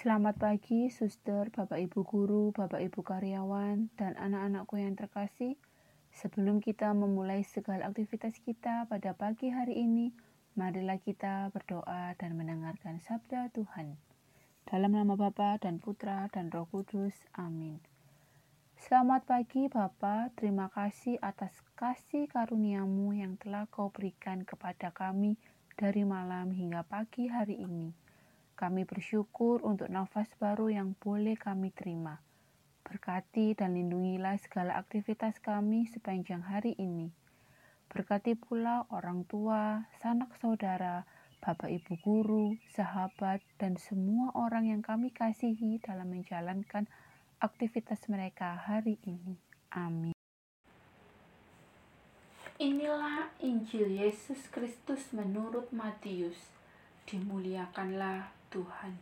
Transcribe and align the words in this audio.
Selamat 0.00 0.40
pagi, 0.40 0.88
suster, 0.88 1.52
Bapak 1.52 1.76
Ibu 1.76 2.08
guru, 2.08 2.56
Bapak 2.56 2.80
Ibu 2.80 3.04
karyawan, 3.04 3.92
dan 4.00 4.16
anak-anakku 4.16 4.80
yang 4.80 4.96
terkasih. 4.96 5.60
Sebelum 6.16 6.64
kita 6.64 6.96
memulai 6.96 7.44
segala 7.44 7.84
aktivitas 7.84 8.40
kita 8.40 8.88
pada 8.88 9.12
pagi 9.12 9.52
hari 9.52 9.76
ini, 9.76 10.08
marilah 10.56 10.96
kita 11.04 11.52
berdoa 11.52 12.16
dan 12.16 12.32
mendengarkan 12.32 12.96
sabda 13.04 13.52
Tuhan. 13.52 14.00
Dalam 14.64 14.96
nama 14.96 15.20
Bapa 15.20 15.60
dan 15.60 15.76
Putra 15.76 16.32
dan 16.32 16.48
Roh 16.48 16.64
Kudus. 16.72 17.12
Amin. 17.36 17.76
Selamat 18.80 19.28
pagi 19.28 19.68
Bapa, 19.68 20.32
terima 20.32 20.72
kasih 20.72 21.20
atas 21.20 21.52
kasih 21.76 22.24
karuniamu 22.32 23.12
yang 23.12 23.36
telah 23.36 23.68
kau 23.68 23.92
berikan 23.92 24.48
kepada 24.48 24.96
kami 24.96 25.36
dari 25.76 26.08
malam 26.08 26.56
hingga 26.56 26.88
pagi 26.88 27.28
hari 27.28 27.60
ini. 27.60 28.09
Kami 28.60 28.84
bersyukur 28.84 29.64
untuk 29.64 29.88
nafas 29.88 30.28
baru 30.36 30.68
yang 30.68 30.92
boleh 31.00 31.32
kami 31.40 31.72
terima. 31.72 32.20
Berkati 32.84 33.56
dan 33.56 33.72
lindungilah 33.72 34.36
segala 34.36 34.76
aktivitas 34.76 35.40
kami 35.40 35.88
sepanjang 35.88 36.44
hari 36.44 36.76
ini. 36.76 37.08
Berkati 37.88 38.36
pula 38.36 38.84
orang 38.92 39.24
tua, 39.24 39.88
sanak 40.04 40.36
saudara, 40.36 41.08
bapak 41.40 41.72
ibu 41.72 41.96
guru, 42.04 42.60
sahabat, 42.76 43.40
dan 43.56 43.80
semua 43.80 44.28
orang 44.36 44.68
yang 44.68 44.84
kami 44.84 45.08
kasihi 45.08 45.80
dalam 45.80 46.12
menjalankan 46.12 46.84
aktivitas 47.40 48.12
mereka 48.12 48.60
hari 48.60 49.00
ini. 49.08 49.40
Amin. 49.72 50.12
Inilah 52.60 53.32
Injil 53.40 53.88
Yesus 53.88 54.52
Kristus 54.52 55.16
menurut 55.16 55.72
Matius. 55.72 56.52
Dimuliakanlah 57.08 58.39
Tuhan. 58.50 58.92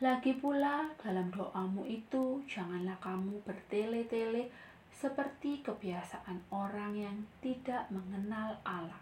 Lagi 0.00 0.32
pula, 0.40 0.90
dalam 0.98 1.30
doamu 1.30 1.84
itu, 1.84 2.40
janganlah 2.48 2.96
kamu 2.98 3.36
bertele-tele 3.46 4.50
seperti 4.90 5.60
kebiasaan 5.60 6.40
orang 6.50 6.96
yang 6.96 7.18
tidak 7.44 7.86
mengenal 7.92 8.56
Allah. 8.66 8.98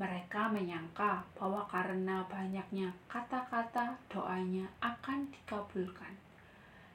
Mereka 0.00 0.48
menyangka 0.48 1.20
bahwa 1.36 1.68
karena 1.68 2.24
banyaknya 2.26 2.90
kata-kata, 3.12 4.00
doanya 4.08 4.64
akan 4.80 5.28
dikabulkan. 5.28 6.16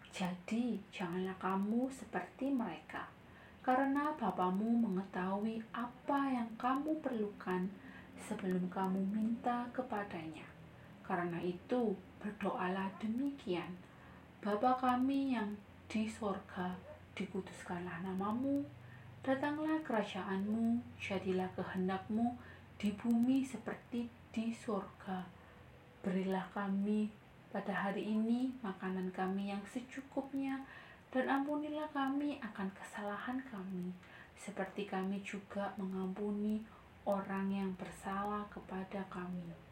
Jadi, 0.09 0.81
janganlah 0.89 1.38
kamu 1.38 1.85
seperti 1.94 2.49
mereka, 2.49 3.05
karena 3.61 4.17
Bapamu 4.17 4.89
mengetahui 4.89 5.61
apa 5.77 6.19
yang 6.33 6.49
kamu 6.57 6.97
perlukan 7.05 7.69
sebelum 8.17 8.66
kamu 8.73 9.05
minta 9.13 9.69
kepadanya. 9.69 10.54
Karena 11.05 11.37
itu, 11.37 11.93
berdoalah 12.17 12.89
demikian. 12.97 13.69
Bapa 14.41 14.73
kami 14.81 15.37
yang 15.37 15.53
di 15.85 16.09
sorga, 16.09 16.73
dikuduskanlah 17.13 18.01
namamu, 18.01 18.65
datanglah 19.21 19.77
kerajaanmu, 19.85 20.81
jadilah 20.97 21.45
kehendakmu 21.53 22.33
di 22.81 22.89
bumi 22.97 23.45
seperti 23.45 24.09
di 24.33 24.49
sorga. 24.49 25.21
Berilah 26.01 26.49
kami 26.57 27.13
pada 27.53 27.73
hari 27.73 28.09
ini 28.09 28.49
makanan 28.65 29.13
kami 29.13 29.53
yang 29.53 29.61
secukupnya, 29.69 30.65
dan 31.13 31.29
ampunilah 31.29 31.87
kami 31.93 32.41
akan 32.41 32.73
kesalahan 32.73 33.37
kami, 33.53 33.93
seperti 34.33 34.89
kami 34.89 35.21
juga 35.21 35.69
mengampuni 35.77 36.65
orang 37.05 37.53
yang 37.53 37.71
bersalah 37.77 38.49
kepada 38.49 39.05
kami 39.13 39.65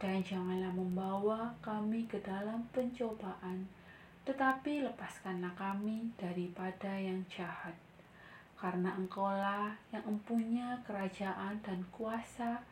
dan 0.00 0.24
janganlah 0.24 0.72
membawa 0.72 1.52
kami 1.60 2.08
ke 2.08 2.16
dalam 2.24 2.64
pencobaan, 2.72 3.68
tetapi 4.24 4.80
lepaskanlah 4.80 5.52
kami 5.52 6.08
daripada 6.16 6.88
yang 6.96 7.20
jahat. 7.28 7.76
Karena 8.56 8.96
engkaulah 8.96 9.76
yang 9.92 10.04
empunya 10.08 10.80
kerajaan 10.88 11.60
dan 11.60 11.84
kuasa 11.92 12.64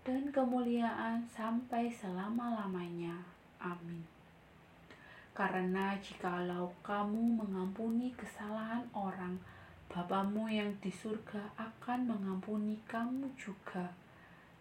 dan 0.00 0.32
kemuliaan 0.32 1.20
sampai 1.28 1.92
selama-lamanya. 1.92 3.20
Amin. 3.60 4.00
Karena 5.36 5.96
jikalau 6.00 6.72
kamu 6.80 7.44
mengampuni 7.44 8.12
kesalahan 8.16 8.88
orang, 8.96 9.36
Bapamu 9.90 10.46
yang 10.46 10.70
di 10.78 10.86
surga 10.86 11.50
akan 11.58 12.14
mengampuni 12.14 12.78
kamu 12.86 13.26
juga. 13.34 13.90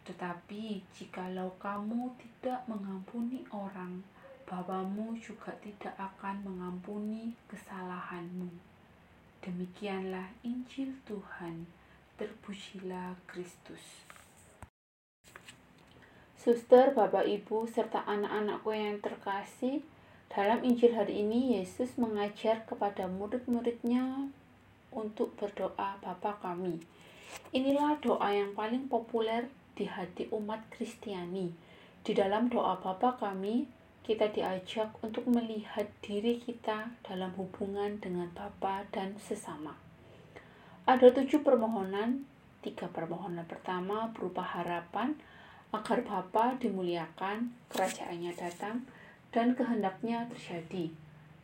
Tetapi 0.10 0.82
jikalau 0.90 1.54
kamu 1.62 2.10
tidak 2.18 2.66
mengampuni 2.66 3.46
orang, 3.54 4.02
Bapamu 4.50 5.14
juga 5.22 5.54
tidak 5.62 5.94
akan 5.94 6.42
mengampuni 6.42 7.38
kesalahanmu. 7.46 8.50
Demikianlah 9.46 10.34
Injil 10.42 10.98
Tuhan. 11.06 11.70
Terpujilah 12.18 13.14
Kristus. 13.30 14.10
Suster, 16.34 16.98
Bapak, 16.98 17.30
Ibu, 17.30 17.70
serta 17.70 18.02
anak-anakku 18.10 18.74
yang 18.74 18.98
terkasih, 18.98 19.86
dalam 20.34 20.66
Injil 20.66 20.98
hari 20.98 21.22
ini 21.22 21.62
Yesus 21.62 22.02
mengajar 22.02 22.66
kepada 22.66 23.06
murid-muridnya 23.06 24.34
untuk 24.90 25.38
berdoa 25.38 26.02
Bapa 26.02 26.42
kami. 26.42 26.82
Inilah 27.54 28.02
doa 28.02 28.34
yang 28.34 28.58
paling 28.58 28.90
populer 28.90 29.46
di 29.80 29.88
hati 29.88 30.28
umat 30.36 30.68
Kristiani. 30.68 31.48
Di 32.04 32.12
dalam 32.12 32.52
doa 32.52 32.76
Bapa 32.84 33.16
kami, 33.16 33.64
kita 34.04 34.28
diajak 34.28 34.92
untuk 35.00 35.24
melihat 35.32 35.88
diri 36.04 36.44
kita 36.44 36.92
dalam 37.08 37.32
hubungan 37.40 37.96
dengan 38.04 38.28
Bapa 38.36 38.84
dan 38.92 39.16
sesama. 39.16 39.80
Ada 40.84 41.16
tujuh 41.16 41.48
permohonan, 41.48 42.28
tiga 42.60 42.92
permohonan 42.92 43.48
pertama 43.48 44.12
berupa 44.12 44.44
harapan 44.44 45.16
agar 45.72 46.04
Bapa 46.04 46.60
dimuliakan, 46.60 47.56
kerajaannya 47.72 48.36
datang, 48.36 48.84
dan 49.32 49.56
kehendaknya 49.56 50.28
terjadi. 50.28 50.92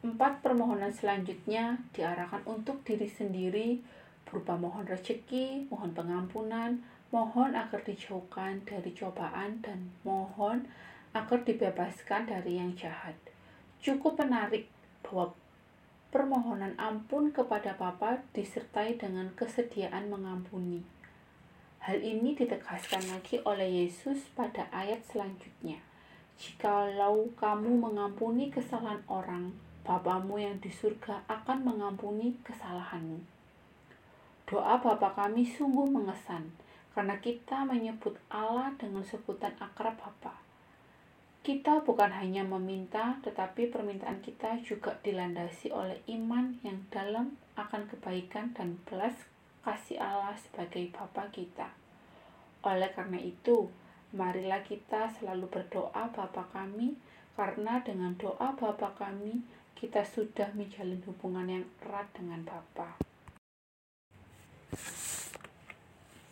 Empat 0.03 0.43
permohonan 0.43 0.91
selanjutnya 0.91 1.79
diarahkan 1.95 2.43
untuk 2.43 2.83
diri 2.83 3.07
sendiri 3.07 3.79
berupa 4.25 4.57
mohon 4.57 4.83
rezeki, 4.89 5.69
mohon 5.69 5.93
pengampunan, 5.93 6.81
Mohon 7.15 7.55
agar 7.55 7.79
dijauhkan 7.79 8.59
dari 8.67 8.91
cobaan 8.91 9.63
dan 9.63 9.87
mohon 10.03 10.67
agar 11.15 11.47
dibebaskan 11.47 12.27
dari 12.27 12.59
yang 12.59 12.75
jahat. 12.75 13.15
Cukup 13.79 14.19
menarik 14.19 14.67
bahwa 14.99 15.31
permohonan 16.11 16.75
ampun 16.75 17.31
kepada 17.31 17.79
Bapa 17.79 18.19
disertai 18.35 18.99
dengan 18.99 19.31
kesediaan 19.31 20.11
mengampuni. 20.11 20.83
Hal 21.79 22.03
ini 22.03 22.35
ditegaskan 22.35 23.07
lagi 23.07 23.39
oleh 23.47 23.87
Yesus 23.87 24.27
pada 24.35 24.67
ayat 24.75 24.99
selanjutnya. 25.07 25.79
Jikalau 26.35 27.31
kamu 27.39 27.79
mengampuni 27.79 28.51
kesalahan 28.51 28.99
orang, 29.07 29.55
Bapamu 29.87 30.35
yang 30.35 30.59
di 30.59 30.67
surga 30.67 31.23
akan 31.31 31.63
mengampuni 31.63 32.35
kesalahanmu. 32.43 33.23
Doa 34.51 34.83
Bapa 34.83 35.15
kami 35.15 35.47
sungguh 35.47 35.87
mengesan 35.87 36.51
karena 36.95 37.19
kita 37.19 37.67
menyebut 37.67 38.15
Allah 38.31 38.71
dengan 38.79 39.03
sebutan 39.03 39.51
akrab 39.59 39.99
Bapa. 39.99 40.39
Kita 41.43 41.83
bukan 41.83 42.09
hanya 42.09 42.41
meminta, 42.41 43.19
tetapi 43.21 43.69
permintaan 43.69 44.23
kita 44.23 44.63
juga 44.63 44.97
dilandasi 45.03 45.69
oleh 45.75 45.99
iman 46.09 46.57
yang 46.63 46.81
dalam 46.89 47.35
akan 47.59 47.85
kebaikan 47.91 48.55
dan 48.55 48.79
belas 48.87 49.13
kasih 49.61 49.99
Allah 49.99 50.33
sebagai 50.39 50.89
Bapa 50.95 51.29
kita. 51.29 51.69
Oleh 52.65 52.89
karena 52.95 53.21
itu, 53.21 53.69
marilah 54.15 54.63
kita 54.65 55.11
selalu 55.19 55.51
berdoa 55.51 56.09
Bapa 56.09 56.49
kami, 56.49 56.97
karena 57.37 57.83
dengan 57.83 58.15
doa 58.17 58.55
Bapa 58.57 58.95
kami, 58.97 59.43
kita 59.75 60.01
sudah 60.01 60.49
menjalin 60.55 61.03
hubungan 61.05 61.45
yang 61.45 61.65
erat 61.83 62.09
dengan 62.15 62.41
Bapa. 62.41 62.97